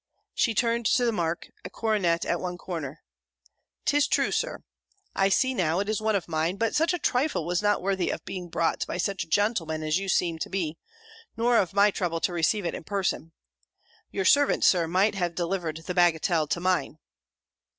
[0.33, 3.03] She turned to the mark; a coronet at one corner,
[3.85, 4.63] "'Tis true, Sir,
[5.15, 8.09] I see now it is one of mine: but such a trifle was not worthy
[8.09, 10.79] of being brought by such a gentleman as you seem to be;
[11.37, 13.31] nor of my trouble to receive it in person.
[14.09, 16.97] Your servant, Sir, might have delivered the bagatelle to mine."